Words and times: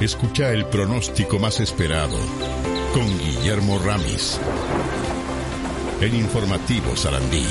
Escucha 0.00 0.52
el 0.52 0.64
pronóstico 0.66 1.40
más 1.40 1.58
esperado 1.58 2.16
con 2.94 3.04
Guillermo 3.18 3.80
Ramis. 3.84 4.40
En 6.00 6.14
Informativo 6.14 6.94
Sarandí. 6.94 7.44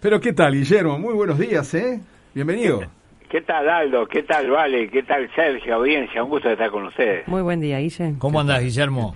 Pero 0.00 0.18
¿qué 0.22 0.32
tal, 0.32 0.54
Guillermo? 0.54 0.98
Muy 0.98 1.12
buenos 1.12 1.38
días, 1.38 1.74
¿eh? 1.74 2.00
Bienvenido. 2.34 2.80
¿Qué 3.30 3.42
tal, 3.42 3.68
Aldo? 3.68 4.06
¿Qué 4.06 4.22
tal, 4.22 4.48
Vale? 4.48 4.88
¿Qué 4.88 5.02
tal, 5.02 5.28
Sergio? 5.34 5.74
Audiencia, 5.74 6.24
un 6.24 6.30
gusto 6.30 6.48
estar 6.48 6.70
con 6.70 6.84
ustedes. 6.86 7.28
Muy 7.28 7.42
buen 7.42 7.60
día, 7.60 7.78
Guille. 7.78 8.14
¿Cómo 8.18 8.40
andás, 8.40 8.62
Guillermo? 8.62 9.14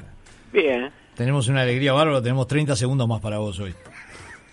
Bien. 0.52 0.90
Tenemos 1.14 1.48
una 1.48 1.62
alegría 1.62 1.94
bárbara, 1.94 2.20
tenemos 2.20 2.46
30 2.46 2.76
segundos 2.76 3.08
más 3.08 3.22
para 3.22 3.38
vos 3.38 3.58
hoy. 3.58 3.74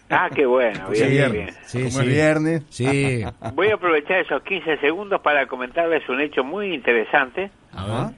Ah, 0.09 0.29
qué 0.33 0.45
bueno, 0.45 0.89
bien, 0.89 1.03
Sí, 1.05 1.11
bien, 1.11 1.31
bien. 1.31 1.49
Sí, 1.65 1.77
Como 1.79 1.89
sí. 1.91 1.99
es 1.99 2.07
viernes. 2.07 2.63
Sí. 2.69 3.23
Voy 3.53 3.69
a 3.69 3.75
aprovechar 3.75 4.19
esos 4.19 4.43
15 4.43 4.77
segundos 4.77 5.21
para 5.21 5.47
comentarles 5.47 6.07
un 6.09 6.21
hecho 6.21 6.43
muy 6.43 6.73
interesante. 6.73 7.49
A 7.73 7.85
ver. 7.85 7.93
Ajá. 7.93 8.13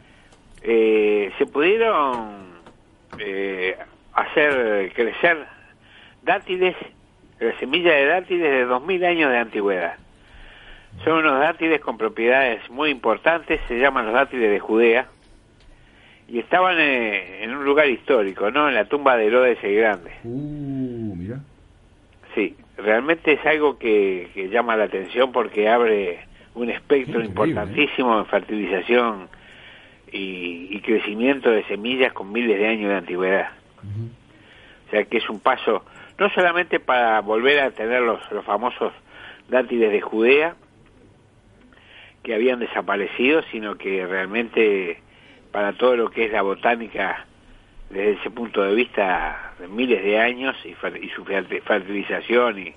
Eh, 0.64 1.32
se 1.38 1.46
pudieron 1.46 2.48
eh, 3.20 3.78
hacer 4.14 4.92
crecer 4.94 5.46
dátiles, 6.24 6.76
la 7.40 7.58
semilla 7.60 7.94
de 7.94 8.06
dátiles 8.06 8.52
de 8.52 8.66
2000 8.66 9.06
años 9.06 9.32
de 9.32 9.38
antigüedad. 9.38 9.96
Son 11.06 11.20
unos 11.20 11.40
dátiles 11.40 11.80
con 11.80 11.98
propiedades 11.98 12.68
muy 12.70 12.90
importantes, 12.90 13.62
se 13.68 13.78
llaman 13.80 14.06
los 14.06 14.14
dátiles 14.16 14.50
de 14.50 14.60
Judea, 14.60 15.08
y 16.28 16.40
estaban 16.40 16.76
eh, 16.80 17.44
en 17.44 17.56
un 17.56 17.64
lugar 17.64 17.88
histórico, 17.88 18.52
¿no? 18.52 18.68
En 18.68 18.76
la 18.76 18.86
tumba 18.86 19.16
de 19.16 19.28
Herodes 19.28 19.60
el 19.64 19.76
Grande. 19.76 20.12
Uh. 20.24 20.57
Sí, 22.38 22.56
realmente 22.78 23.34
es 23.34 23.44
algo 23.48 23.80
que, 23.80 24.30
que 24.36 24.48
llama 24.50 24.76
la 24.78 24.84
atención 24.84 25.32
porque 25.32 25.68
abre 25.68 26.20
un 26.54 26.70
espectro 26.70 27.20
Increíble, 27.20 27.30
importantísimo 27.30 28.20
en 28.20 28.28
fertilización 28.28 29.28
y, 30.12 30.68
y 30.70 30.80
crecimiento 30.82 31.50
de 31.50 31.64
semillas 31.64 32.14
con 32.14 32.32
miles 32.32 32.60
de 32.60 32.68
años 32.68 32.90
de 32.90 32.96
antigüedad. 32.96 33.50
O 34.86 34.90
sea 34.92 35.04
que 35.06 35.18
es 35.18 35.28
un 35.32 35.40
paso 35.40 35.84
no 36.20 36.30
solamente 36.30 36.80
para 36.80 37.22
volver 37.22 37.60
a 37.60 37.72
tener 37.72 38.04
los, 38.04 38.20
los 38.32 38.46
famosos 38.46 38.94
dátiles 39.50 39.92
de 39.92 40.02
Judea 40.02 40.56
que 42.22 42.36
habían 42.36 42.60
desaparecido, 42.60 43.42
sino 43.52 43.80
que 43.80 44.06
realmente 44.06 45.02
para 45.52 45.74
todo 45.74 45.96
lo 45.96 46.12
que 46.12 46.26
es 46.26 46.32
la 46.32 46.44
botánica 46.44 47.26
desde 47.90 48.12
ese 48.12 48.30
punto 48.30 48.62
de 48.62 48.76
vista 48.76 49.47
de 49.60 49.68
miles 49.68 50.04
de 50.04 50.20
años 50.20 50.56
y, 50.66 50.70
y 50.70 51.10
su 51.10 51.24
fer- 51.26 51.62
fertilización 51.64 52.60
y, 52.60 52.74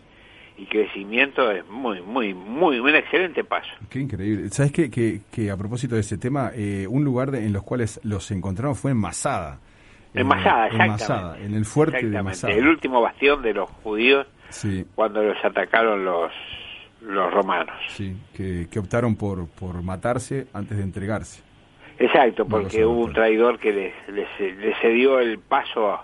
y 0.59 0.67
crecimiento 0.67 1.51
es 1.51 1.67
muy, 1.69 2.01
muy, 2.03 2.35
muy, 2.35 2.79
un 2.81 2.95
excelente 2.95 3.45
paso. 3.45 3.71
Qué 3.89 4.01
increíble. 4.01 4.49
¿Sabes 4.51 4.73
qué? 4.73 4.91
Que, 4.91 5.21
que 5.33 5.51
a 5.51 5.57
propósito 5.57 5.95
de 5.95 6.01
ese 6.03 6.19
tema, 6.19 6.51
eh, 6.55 6.87
un 6.89 7.05
lugar 7.05 7.31
de- 7.31 7.45
en 7.47 7.53
los 7.53 7.63
cuales 7.63 8.01
los 8.05 8.31
encontraron 8.31 8.75
fue 8.75 8.91
en 8.93 8.97
Masada. 8.99 9.59
En 10.13 10.27
Masada, 10.27 10.67
en 10.67 10.73
exactamente. 10.73 11.03
Masada, 11.05 11.39
en 11.39 11.55
el 11.55 11.65
fuerte 11.65 12.07
de 12.09 12.23
Masada. 12.23 12.53
el 12.53 12.67
último 12.67 13.01
bastión 13.01 13.43
de 13.43 13.55
los 13.55 13.71
judíos 13.71 14.27
Sí, 14.49 14.85
cuando 14.97 15.23
los 15.23 15.37
atacaron 15.45 16.05
los, 16.05 16.33
los 17.03 17.33
romanos. 17.33 17.77
sí, 17.89 18.17
que, 18.35 18.67
que 18.69 18.79
optaron 18.81 19.15
por, 19.15 19.47
por 19.49 19.81
matarse 19.83 20.49
antes 20.53 20.77
de 20.77 20.83
entregarse. 20.83 21.43
Exacto, 22.01 22.45
porque 22.47 22.85
hubo 22.85 23.05
un 23.05 23.13
traidor 23.13 23.59
que 23.61 23.73
les, 23.73 23.95
les, 24.09 24.57
les 24.59 24.77
cedió 24.81 25.21
el 25.21 25.39
paso 25.39 26.01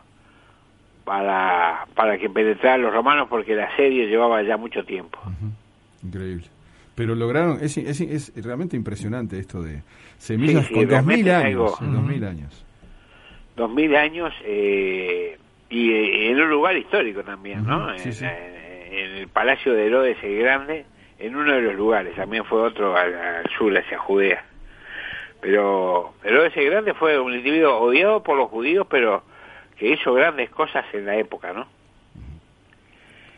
para, 1.06 1.86
para 1.94 2.18
que 2.18 2.28
penetraran 2.28 2.82
los 2.82 2.92
romanos 2.92 3.28
porque 3.30 3.52
el 3.54 3.60
asedio 3.60 4.06
llevaba 4.06 4.42
ya 4.42 4.58
mucho 4.58 4.84
tiempo. 4.84 5.18
Increíble. 6.02 6.44
Pero 6.94 7.14
lograron, 7.14 7.58
es, 7.62 7.78
es, 7.78 8.00
es 8.02 8.44
realmente 8.44 8.76
impresionante 8.76 9.38
esto 9.38 9.62
de 9.62 9.82
semillas 10.18 10.62
Sí, 10.64 10.68
sí, 10.68 10.74
con 10.74 10.82
dos 10.82 10.90
realmente 10.90 11.22
mil 11.22 11.28
es 11.28 11.34
años. 11.34 11.46
algo- 11.54 11.76
en 11.80 11.92
dos 11.94 12.02
mil 12.04 12.24
años. 12.24 12.64
Dos 13.56 13.70
mil 13.72 13.96
años 13.96 14.34
eh, 14.44 15.38
y 15.70 15.92
eh, 15.92 16.31
en 16.31 16.41
un 16.41 16.50
lugar 16.50 16.76
histórico 16.76 17.22
también, 17.22 17.64
¿no? 17.64 17.97
Sí, 17.98 18.08
en, 18.08 18.12
sí. 18.12 18.25
en- 18.25 18.94
en 18.98 19.10
el 19.16 19.28
Palacio 19.28 19.72
de 19.75 19.86
Herodes 19.86 20.16
el 20.22 20.38
Grande, 20.41 20.84
en 21.19 21.36
uno 21.36 21.52
de 21.54 21.62
los 21.62 21.75
lugares, 21.75 22.14
también 22.16 22.44
fue 22.44 22.60
otro 22.62 22.97
al, 22.97 23.14
al 23.14 23.48
sur, 23.56 23.76
hacia 23.78 23.98
Judea. 23.98 24.44
Pero 25.41 26.14
Herodes 26.25 26.56
el 26.56 26.70
Grande 26.70 26.94
fue 26.94 27.19
un 27.20 27.32
individuo 27.34 27.76
odiado 27.78 28.22
por 28.22 28.36
los 28.36 28.48
judíos, 28.50 28.86
pero 28.91 29.22
que 29.78 29.92
hizo 29.92 30.14
grandes 30.14 30.50
cosas 30.50 30.84
en 30.92 31.06
la 31.06 31.16
época, 31.16 31.53
¿no? 31.53 31.66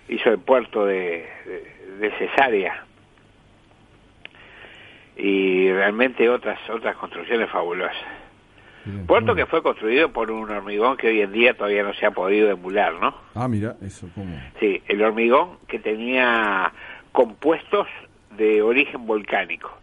Hizo 0.08 0.30
el 0.30 0.38
puerto 0.38 0.86
de, 0.86 1.28
de, 1.44 1.98
de 1.98 2.18
Cesarea 2.18 2.84
y 5.18 5.70
realmente 5.72 6.28
otras 6.28 6.58
otras 6.70 6.96
construcciones 6.96 7.50
fabulosas. 7.50 7.96
Bien, 8.84 9.06
Puerto 9.06 9.34
que 9.34 9.44
fue 9.46 9.62
construido 9.62 10.12
por 10.12 10.30
un 10.30 10.48
hormigón 10.48 10.96
que 10.96 11.08
hoy 11.08 11.20
en 11.20 11.32
día 11.32 11.54
todavía 11.54 11.82
no 11.82 11.92
se 11.94 12.06
ha 12.06 12.12
podido 12.12 12.48
emular, 12.50 12.94
¿no? 12.94 13.14
Ah, 13.34 13.48
mira, 13.48 13.76
eso 13.82 14.08
como... 14.14 14.34
Sí, 14.60 14.80
el 14.86 15.02
hormigón 15.02 15.58
que 15.66 15.78
tenía 15.78 16.72
compuestos 17.12 17.86
de 18.36 18.62
origen 18.62 19.06
volcánico. 19.06 19.76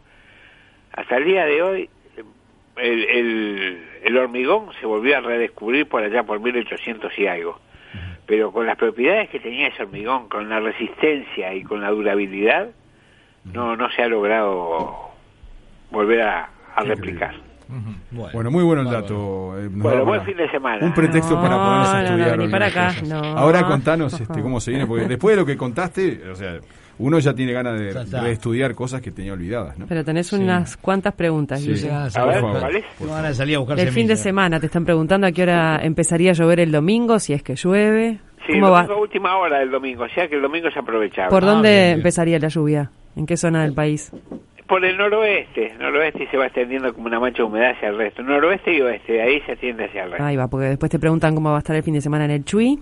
Hasta 0.94 1.18
el 1.18 1.26
día 1.26 1.46
de 1.46 1.62
hoy, 1.62 1.90
el, 2.78 3.04
el, 3.04 3.85
el 4.06 4.18
hormigón 4.18 4.68
se 4.80 4.86
volvió 4.86 5.18
a 5.18 5.22
redescubrir 5.22 5.88
por 5.88 6.04
allá 6.04 6.24
por 6.24 6.40
1800 6.40 7.12
y 7.18 7.28
algo. 7.28 7.60
Pero 8.26 8.52
con 8.52 8.66
las 8.66 8.78
propiedades 8.78 9.30
que 9.30 9.40
tenía 9.40 9.68
ese 9.68 9.84
hormigón, 9.84 10.30
con 10.30 10.50
la 10.50 10.60
resistencia 10.60 11.54
y 11.54 11.64
con 11.64 11.82
la 11.82 11.90
durabilidad, 11.92 12.70
no, 13.54 13.76
no 13.76 13.90
se 13.92 14.02
ha 14.02 14.08
logrado 14.08 15.10
volver 15.92 16.22
a, 16.24 16.50
replicar. 16.84 17.36
Bueno, 18.12 18.52
muy 18.52 18.64
bueno 18.64 18.82
el 18.84 18.90
dato. 18.92 19.60
eh, 19.60 19.68
Bueno, 19.72 20.06
buen 20.06 20.22
fin 20.24 20.38
de 20.38 20.50
semana. 20.50 20.86
Un 20.86 20.94
pretexto 20.94 21.36
para 21.42 21.56
No, 21.56 21.64
ponernos 21.64 21.88
a 21.90 21.94
no, 21.94 21.98
no, 22.02 22.06
estudiar. 22.16 22.38
vení 22.38 22.52
para 22.52 22.66
acá, 22.68 22.94
no. 23.08 23.20
Ahora 23.38 23.64
contanos 23.66 24.20
este, 24.20 24.42
cómo 24.42 24.60
se 24.60 24.72
viene, 24.72 24.86
porque 24.88 25.08
después 25.08 25.36
de 25.36 25.42
lo 25.42 25.46
que 25.46 25.58
contaste, 25.58 26.30
o 26.30 26.36
sea, 26.36 26.60
uno 27.00 27.20
ya 27.20 27.34
tiene 27.34 27.52
ganas 27.54 27.80
de 27.80 27.94
reestudiar 28.22 28.74
cosas 28.76 29.02
que 29.02 29.12
tenía 29.12 29.34
olvidadas, 29.34 29.78
¿no? 29.78 29.86
Pero 29.88 30.04
tenés 30.06 30.32
unas 30.34 30.78
cuantas 30.78 31.14
preguntas, 31.14 31.60
Sí. 31.62 31.70
Guille. 31.74 31.88
Ya, 31.88 32.06
A 32.06 32.26
ver, 32.26 32.40
favor. 32.42 32.60
¿cuál 32.60 32.76
es? 32.78 32.86
Te 32.98 33.06
van 33.06 33.26
a 33.26 33.34
salir 33.34 33.56
a 33.56 33.60
buscar 33.60 33.80
El 33.80 33.90
fin 33.90 34.08
de 34.08 34.16
semana 34.16 34.60
te 34.60 34.68
están 34.68 34.86
preguntando 34.86 35.28
a 35.28 35.32
qué 35.32 35.44
hora 35.44 35.80
empezaría 35.84 36.32
a 36.32 36.34
llover 36.34 36.60
el 36.62 36.72
domingo, 36.72 37.20
si 37.20 37.34
es 37.34 37.44
que 37.44 37.56
llueve. 37.56 38.20
Sí, 38.48 38.54
¿Cómo 38.54 38.72
va? 38.72 38.88
última 38.96 39.38
hora 39.38 39.60
del 39.60 39.72
domingo, 39.72 40.04
o 40.04 40.10
sea 40.10 40.28
que 40.28 40.36
el 40.36 40.42
domingo 40.42 40.68
es 40.68 40.78
aprovechable. 40.78 41.30
¿Por 41.32 41.44
Ah, 41.44 41.48
dónde 41.48 41.70
bien, 41.70 41.84
bien. 41.86 41.98
empezaría 41.98 42.40
la 42.40 42.48
lluvia? 42.48 42.92
¿En 43.16 43.26
qué 43.26 43.38
zona 43.38 43.64
del 43.64 43.74
país? 43.74 44.12
Por 44.68 44.84
el 44.86 44.98
noroeste, 44.98 45.74
noroeste 45.80 46.24
y 46.24 46.28
se 46.28 46.38
va 46.38 46.46
extendiendo 46.48 46.94
como 46.94 47.08
una 47.08 47.20
mancha 47.20 47.38
de 47.38 47.44
humedad 47.44 47.72
hacia 47.72 47.90
el 47.90 47.98
resto. 47.98 48.24
Noroeste 48.24 48.74
y 48.76 48.82
oeste, 48.82 49.14
de 49.14 49.22
ahí 49.22 49.42
se 49.46 49.52
extiende 49.54 49.86
hacia 49.86 50.04
el 50.06 50.12
resto. 50.12 50.24
Ahí 50.26 50.36
va, 50.36 50.48
porque 50.48 50.68
después 50.68 50.92
te 50.92 50.98
preguntan 51.00 51.36
cómo 51.36 51.50
va 51.52 51.58
a 51.58 51.60
estar 51.60 51.76
el 51.76 51.84
fin 51.84 51.94
de 51.94 52.02
semana 52.02 52.26
en 52.26 52.32
el 52.32 52.46
Chuy. 52.46 52.80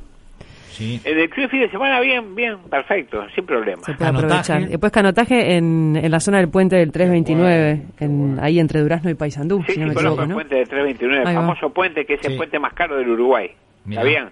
Sí. 0.74 1.00
En 1.04 1.20
el 1.20 1.30
club 1.30 1.50
fin 1.50 1.60
de 1.62 1.70
semana, 1.70 2.00
bien, 2.02 2.34
bien, 2.36 2.58
perfecto, 2.70 3.24
sin 3.36 3.46
problema. 3.46 3.84
Se 3.84 3.94
puede 3.94 4.12
Canotaje. 4.12 4.26
aprovechar. 4.34 4.70
Después 4.70 4.92
canotaje 4.92 5.56
en, 5.58 5.96
en 5.96 6.12
la 6.12 6.20
zona 6.20 6.40
del 6.40 6.50
puente 6.50 6.76
del 6.78 6.92
329, 6.92 7.82
en, 8.00 8.40
ahí 8.42 8.60
entre 8.60 8.82
Durazno 8.82 9.10
y 9.12 9.14
Paysandú, 9.14 9.64
Sí, 9.68 9.74
si 9.74 9.80
no 9.80 9.86
sí, 9.86 9.90
me 9.90 9.94
conozco 9.96 10.22
equivoco, 10.22 10.24
el 10.24 10.30
¿no? 10.30 10.36
puente 10.36 10.56
de 10.56 10.66
329, 10.66 11.30
el 11.30 11.36
famoso 11.36 11.70
puente 11.72 12.06
que 12.06 12.16
es 12.16 12.26
el 12.26 12.38
puente 12.38 12.58
más 12.58 12.74
caro 12.74 12.98
del 12.98 13.10
Uruguay. 13.10 13.52
Mirá. 13.86 14.02
¿Está 14.02 14.32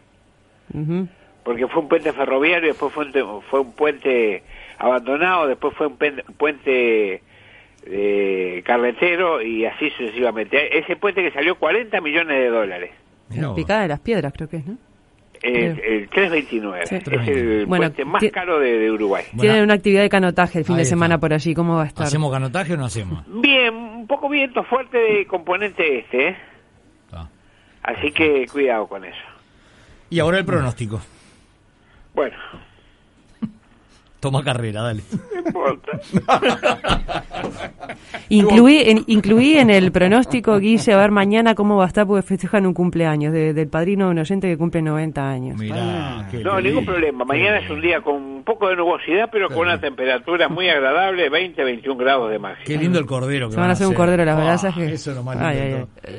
bien? 0.74 1.10
Porque 1.44 1.68
fue 1.68 1.82
un 1.84 1.90
puente 1.90 2.12
ferroviario, 2.14 2.70
después 2.70 2.92
fue 2.94 3.06
un, 3.06 3.42
fue 3.44 3.60
un 3.60 3.74
puente 3.74 4.44
abandonado, 4.80 5.48
después 5.48 5.74
fue 5.76 5.88
un 5.88 5.98
puente 6.38 7.22
de 7.86 8.64
carretero 8.66 9.42
y 9.42 9.66
así 9.66 9.90
sucesivamente. 9.92 10.78
Ese 10.80 10.96
puente 10.96 11.22
que 11.22 11.32
salió 11.32 11.56
40 11.56 12.00
millones 12.02 12.38
de 12.38 12.48
dólares. 12.50 12.92
Picada 13.56 13.82
de 13.84 13.88
las 13.88 14.00
Piedras, 14.00 14.34
creo 14.36 14.50
que 14.50 14.58
es, 14.58 14.66
¿no? 14.66 14.78
El, 15.44 15.80
el 15.80 16.10
329 16.10 16.86
Sí. 16.86 16.96
es 16.96 17.08
el 17.28 17.66
Bueno, 17.66 17.86
puente 17.86 18.06
más 18.06 18.24
caro 18.32 18.60
de, 18.60 18.78
de 18.78 18.92
Uruguay. 18.92 19.24
Bueno, 19.32 19.42
Tienen 19.42 19.64
una 19.64 19.74
actividad 19.74 20.02
de 20.04 20.10
canotaje 20.10 20.60
el 20.60 20.66
fin 20.66 20.76
de 20.76 20.84
está. 20.84 20.92
semana 20.96 21.18
por 21.20 21.34
allí, 21.34 21.54
¿cómo 21.56 21.76
va 21.78 21.84
a 21.84 21.88
estar? 21.88 22.06
¿Hacemos 22.06 22.32
canotaje 22.32 22.74
o 22.74 22.78
no 22.78 22.86
hacemos? 22.86 23.24
Bien, 23.28 23.74
un 23.74 24.08
poco 24.08 24.30
viento 24.30 24.64
fuerte 24.64 24.98
de 24.98 25.26
componente 25.26 26.00
este, 26.00 26.28
¿eh? 26.30 26.38
Ah. 27.12 27.28
Así 27.84 28.12
que 28.12 28.46
cuidado 28.52 28.88
con 28.88 29.04
eso. 29.04 29.18
Y 30.10 30.20
ahora 30.20 30.38
el 30.38 30.46
pronóstico. 30.46 31.02
Bueno, 32.14 32.36
Toma 34.20 34.44
carrera, 34.44 34.84
dale. 34.84 35.02
no 35.34 35.40
importa. 35.48 36.00
Incluí 38.30 38.78
en, 38.86 39.04
incluí 39.08 39.58
en 39.58 39.70
el 39.70 39.92
pronóstico, 39.92 40.58
Guille, 40.60 40.94
a 40.94 40.98
ver 40.98 41.12
mañana 41.12 41.56
cómo 41.56 41.78
va 41.78 41.86
a 41.86 41.88
estar, 41.88 42.06
porque 42.08 42.22
festejan 42.22 42.66
un 42.66 42.74
cumpleaños 42.74 43.34
de- 43.34 43.54
del 43.54 43.68
padrino 43.68 44.06
de 44.06 44.12
un 44.12 44.20
oyente 44.20 44.48
que 44.48 44.58
cumple 44.58 44.82
90 44.82 45.30
años. 45.30 45.58
Mirá, 45.58 46.28
No, 46.32 46.60
lindo. 46.60 46.62
ningún 46.62 46.86
problema. 46.86 47.26
Mañana 47.26 47.60
es 47.60 47.70
un 47.70 47.82
día 47.82 48.02
con 48.02 48.16
un 48.16 48.44
poco 48.44 48.70
de 48.70 48.76
nubosidad, 48.76 49.30
pero 49.32 49.50
con 49.50 49.60
una 49.60 49.80
temperatura 49.80 50.48
muy 50.50 50.70
agradable, 50.70 51.30
20, 51.30 51.64
21 51.64 51.98
grados 51.98 52.32
de 52.32 52.40
máxima. 52.40 52.66
Qué 52.66 52.78
lindo 52.78 53.00
el 53.00 53.06
cordero. 53.06 53.48
que 53.48 53.54
Se 53.56 53.60
van 53.60 53.70
a 53.70 53.74
hacer 53.74 53.88
un 53.88 53.94
cordero 53.94 54.24
las 54.26 54.38
brasas 54.38 54.74
que- 54.76 54.92
Eso 54.94 55.12
es 55.12 55.18
lo 55.18 55.24
más 55.24 55.36
lindo 55.36 55.50
Ay, 55.50 55.58
de 55.58 55.64
ay, 55.76 55.86
ay. 56.08 56.18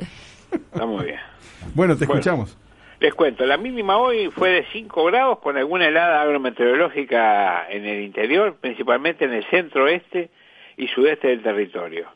Está 0.73 0.87
muy 0.87 1.05
bien. 1.05 1.17
Bueno, 1.75 1.97
te 1.97 2.07
Bueno. 2.07 2.21
escuchamos. 2.21 2.59
Les 3.01 3.15
cuento, 3.15 3.45
la 3.47 3.57
mínima 3.57 3.97
hoy 3.99 4.31
fue 4.31 4.51
de 4.51 4.65
5 4.73 5.05
grados 5.07 5.39
con 5.41 5.57
alguna 5.57 5.89
helada 5.89 6.23
agrometeorológica 6.23 7.69
en 7.69 7.85
el 7.85 8.03
interior, 8.03 8.57
principalmente 8.61 9.25
en 9.25 9.33
el 9.33 9.45
centro 9.51 9.85
oeste 9.85 10.31
y 10.77 10.89
sudeste 10.89 11.29
del 11.29 11.43
territorio. 11.43 12.09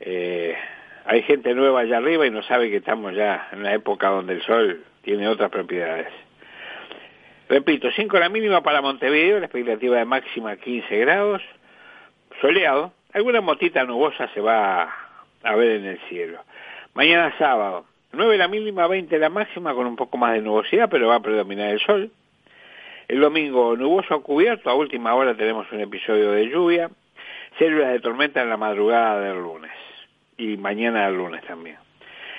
Eh, 0.00 0.56
hay 1.06 1.22
gente 1.22 1.54
nueva 1.54 1.80
allá 1.80 1.98
arriba 1.98 2.26
y 2.26 2.30
no 2.30 2.42
sabe 2.42 2.70
que 2.70 2.76
estamos 2.76 3.14
ya 3.14 3.48
en 3.52 3.60
una 3.60 3.74
época 3.74 4.08
donde 4.08 4.34
el 4.34 4.42
sol 4.42 4.84
tiene 5.02 5.28
otras 5.28 5.50
propiedades. 5.50 6.08
Repito, 7.48 7.90
5 7.90 8.18
la 8.18 8.30
mínima 8.30 8.62
para 8.62 8.80
Montevideo, 8.80 9.38
la 9.38 9.46
expectativa 9.46 9.98
de 9.98 10.04
máxima 10.06 10.56
15 10.56 10.98
grados, 10.98 11.42
soleado, 12.40 12.92
alguna 13.12 13.42
motita 13.42 13.84
nubosa 13.84 14.28
se 14.32 14.40
va 14.40 14.90
a 15.42 15.54
ver 15.54 15.72
en 15.72 15.84
el 15.84 15.98
cielo. 16.08 16.40
Mañana 16.94 17.34
sábado, 17.38 17.84
9 18.12 18.38
la 18.38 18.48
mínima, 18.48 18.86
20 18.86 19.18
la 19.18 19.28
máxima, 19.28 19.74
con 19.74 19.86
un 19.86 19.96
poco 19.96 20.16
más 20.16 20.32
de 20.32 20.40
nubosidad, 20.40 20.88
pero 20.88 21.08
va 21.08 21.16
a 21.16 21.22
predominar 21.22 21.70
el 21.70 21.80
sol. 21.80 22.10
El 23.08 23.20
domingo 23.20 23.76
nuboso 23.76 24.22
cubierto, 24.22 24.70
a 24.70 24.74
última 24.74 25.14
hora 25.14 25.36
tenemos 25.36 25.70
un 25.70 25.80
episodio 25.80 26.32
de 26.32 26.48
lluvia, 26.48 26.90
células 27.58 27.92
de 27.92 28.00
tormenta 28.00 28.42
en 28.42 28.50
la 28.50 28.56
madrugada 28.56 29.20
del 29.20 29.38
lunes 29.38 29.72
y 30.36 30.56
mañana 30.56 31.06
del 31.06 31.16
lunes 31.16 31.42
también. 31.44 31.76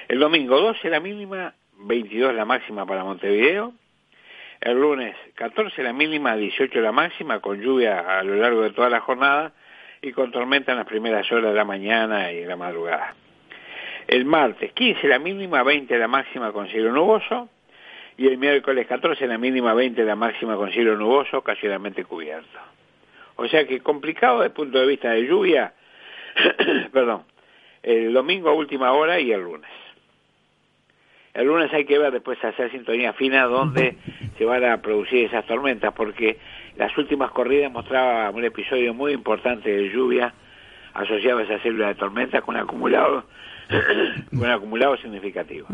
El 0.07 0.19
domingo 0.19 0.59
12 0.59 0.89
la 0.89 0.99
mínima, 0.99 1.53
22 1.77 2.33
la 2.33 2.45
máxima 2.45 2.85
para 2.85 3.03
Montevideo. 3.03 3.73
El 4.61 4.79
lunes 4.79 5.15
14 5.35 5.83
la 5.83 5.93
mínima, 5.93 6.35
18 6.35 6.79
la 6.79 6.91
máxima, 6.91 7.39
con 7.39 7.61
lluvia 7.61 8.19
a 8.19 8.23
lo 8.23 8.35
largo 8.35 8.61
de 8.61 8.71
toda 8.71 8.89
la 8.89 9.01
jornada 9.01 9.53
y 10.01 10.11
con 10.11 10.31
tormenta 10.31 10.71
en 10.71 10.77
las 10.77 10.87
primeras 10.87 11.29
horas 11.31 11.51
de 11.51 11.57
la 11.57 11.65
mañana 11.65 12.31
y 12.31 12.45
la 12.45 12.55
madrugada. 12.55 13.15
El 14.07 14.25
martes 14.25 14.71
15 14.73 15.07
la 15.07 15.19
mínima, 15.19 15.63
20 15.63 15.97
la 15.97 16.07
máxima 16.07 16.51
con 16.51 16.67
cielo 16.67 16.91
nuboso. 16.91 17.49
Y 18.17 18.27
el 18.27 18.37
miércoles 18.37 18.87
14 18.87 19.27
la 19.27 19.37
mínima, 19.37 19.73
20 19.73 20.03
la 20.03 20.15
máxima 20.15 20.55
con 20.55 20.71
cielo 20.71 20.95
nuboso, 20.95 21.39
ocasionalmente 21.39 22.05
cubierto. 22.05 22.59
O 23.35 23.47
sea 23.47 23.65
que 23.67 23.79
complicado 23.81 24.39
desde 24.39 24.47
el 24.47 24.53
punto 24.53 24.79
de 24.79 24.87
vista 24.87 25.11
de 25.11 25.27
lluvia, 25.27 25.73
perdón, 26.91 27.23
el 27.83 28.13
domingo 28.13 28.49
a 28.49 28.53
última 28.53 28.91
hora 28.93 29.19
y 29.19 29.31
el 29.31 29.41
lunes. 29.41 29.69
El 31.33 31.47
lunes 31.47 31.71
hay 31.73 31.83
que 31.85 31.99
ver 31.99 32.13
después 32.13 32.41
hacer 32.43 32.71
sintonía 32.71 33.11
fina 33.13 33.43
donde 33.43 33.97
se 34.37 34.45
van 34.45 34.63
a 34.63 34.81
producir 34.81 35.25
esas 35.25 35.45
tormentas, 35.45 35.93
porque 35.93 36.37
las 36.77 36.97
últimas 36.97 37.29
corridas 37.31 37.71
mostraba 37.71 38.29
un 38.29 38.45
episodio 38.45 38.93
muy 38.93 39.11
importante 39.11 39.69
de 39.69 39.89
lluvia 39.89 40.33
asociado 40.93 41.39
a 41.39 41.43
esa 41.43 41.59
célula 41.59 41.87
de 41.89 41.95
tormenta 41.95 42.41
con 42.41 42.55
acumulado, 42.55 43.25
con 44.37 44.49
acumulado 44.49 44.95
significativo. 44.97 45.67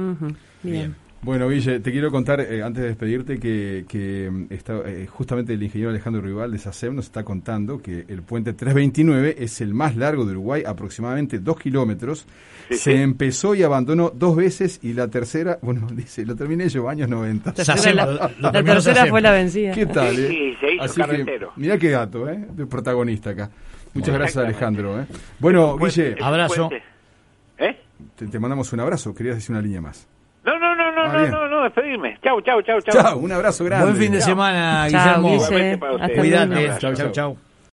Bien. 0.63 0.96
Bueno, 1.23 1.47
Guille, 1.50 1.79
te 1.81 1.91
quiero 1.91 2.09
contar, 2.09 2.41
eh, 2.41 2.63
antes 2.63 2.81
de 2.81 2.89
despedirte, 2.89 3.39
que, 3.39 3.85
que 3.88 4.27
mm, 4.31 4.45
está, 4.50 4.79
eh, 4.88 5.06
justamente 5.06 5.53
el 5.53 5.62
ingeniero 5.62 5.91
Alejandro 5.91 6.19
Rival 6.19 6.51
de 6.51 6.57
SACEM 6.57 6.95
nos 6.95 7.06
está 7.06 7.23
contando 7.23 7.77
que 7.79 8.06
el 8.07 8.23
puente 8.23 8.53
329 8.53 9.35
es 9.38 9.62
el 9.62 9.75
más 9.75 9.95
largo 9.95 10.25
de 10.25 10.31
Uruguay, 10.31 10.63
aproximadamente 10.65 11.38
dos 11.38 11.59
kilómetros. 11.59 12.25
Sí, 12.69 12.77
Se 12.77 12.95
sí. 12.95 13.01
empezó 13.03 13.53
y 13.53 13.62
abandonó 13.62 14.09
dos 14.09 14.35
veces 14.35 14.79
y 14.81 14.94
la 14.94 15.09
tercera, 15.09 15.59
bueno, 15.62 15.85
dice, 15.94 16.25
lo 16.25 16.35
terminé 16.35 16.68
yo, 16.69 16.89
años 16.89 17.07
90. 17.07 17.53
Ya 17.53 17.77
sé, 17.77 17.94
la, 17.94 18.31
la 18.39 18.51
tercera 18.51 18.81
Sacem. 18.81 19.09
fue 19.12 19.21
la 19.21 19.31
vencida. 19.31 19.74
¿Qué 19.74 19.85
tal? 19.85 20.15
Sí, 20.15 20.24
eh? 20.24 20.27
sí, 20.27 20.56
se 20.59 20.74
hizo 20.74 20.83
Así 20.83 21.01
que, 21.01 21.07
carretero. 21.07 21.51
mirá 21.56 21.77
qué 21.77 21.91
gato, 21.91 22.27
¿eh? 22.27 22.47
De 22.51 22.65
protagonista 22.65 23.29
acá. 23.29 23.51
Muchas 23.94 24.15
gracias. 24.15 24.44
Alejandro. 24.44 25.00
¿eh? 25.00 25.06
Bueno, 25.38 25.75
Puente- 25.77 26.13
Guille, 26.15 26.24
abrazo. 26.24 26.69
¿Eh? 27.59 27.77
te, 28.15 28.25
te 28.25 28.39
mandamos 28.39 28.74
un 28.74 28.79
abrazo. 28.79 29.13
Querías 29.13 29.35
decir 29.35 29.51
una 29.51 29.62
línea 29.62 29.81
más. 29.81 30.07
No, 31.07 31.13
no, 31.13 31.13
no, 31.13 31.18
no, 31.18 31.18
Ah, 31.18 31.18
no, 31.18 31.19
bien. 31.19 31.31
no, 31.31 31.48
no, 31.48 31.63
despedirme. 31.63 32.18
Chau, 32.24 32.42
chau, 32.42 32.62
chau, 32.62 32.81
chau. 32.81 32.94
Chao, 33.01 33.18
un 33.18 33.31
abrazo 33.31 33.63
grande. 33.65 33.86
Buen 33.86 33.98
fin 33.98 34.12
de 34.12 34.21
semana, 34.21 34.88
Chao, 34.89 35.21
Guillermo. 35.21 35.50
Guille. 35.50 35.80
Cuídate. 36.19 36.80
Chau, 36.80 36.94
chau, 36.94 37.09
chau. 37.12 37.38